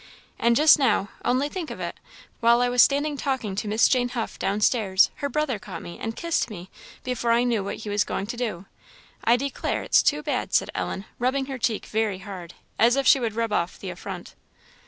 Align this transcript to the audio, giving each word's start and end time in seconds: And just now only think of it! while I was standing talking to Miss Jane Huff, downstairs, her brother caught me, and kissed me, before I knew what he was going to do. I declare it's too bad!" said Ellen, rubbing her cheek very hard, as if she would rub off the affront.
And 0.39 0.55
just 0.55 0.79
now 0.79 1.09
only 1.23 1.47
think 1.47 1.69
of 1.69 1.79
it! 1.79 1.95
while 2.39 2.59
I 2.59 2.69
was 2.69 2.81
standing 2.81 3.17
talking 3.17 3.55
to 3.55 3.67
Miss 3.67 3.87
Jane 3.87 4.09
Huff, 4.09 4.39
downstairs, 4.39 5.11
her 5.17 5.29
brother 5.29 5.59
caught 5.59 5.83
me, 5.83 5.99
and 5.99 6.15
kissed 6.15 6.49
me, 6.49 6.71
before 7.03 7.31
I 7.31 7.43
knew 7.43 7.63
what 7.63 7.75
he 7.75 7.89
was 7.91 8.03
going 8.03 8.25
to 8.25 8.35
do. 8.35 8.65
I 9.23 9.35
declare 9.37 9.83
it's 9.83 10.01
too 10.01 10.23
bad!" 10.23 10.55
said 10.55 10.71
Ellen, 10.73 11.05
rubbing 11.19 11.45
her 11.45 11.59
cheek 11.59 11.85
very 11.85 12.17
hard, 12.17 12.55
as 12.79 12.95
if 12.95 13.05
she 13.05 13.19
would 13.19 13.35
rub 13.35 13.53
off 13.53 13.77
the 13.77 13.91
affront. 13.91 14.33